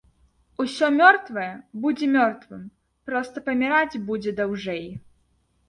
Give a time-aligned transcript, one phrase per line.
[0.63, 1.49] Усё мёртвае
[1.83, 2.65] будзе мёртвым,
[3.11, 4.85] проста паміраць будзе даўжэй.